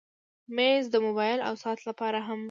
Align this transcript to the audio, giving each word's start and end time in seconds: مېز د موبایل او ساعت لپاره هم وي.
مېز 0.55 0.85
د 0.91 0.95
موبایل 1.05 1.39
او 1.47 1.53
ساعت 1.63 1.79
لپاره 1.89 2.19
هم 2.27 2.37
وي. 2.39 2.39